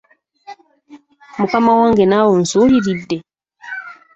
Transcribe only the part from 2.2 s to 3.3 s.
onsuuliridde?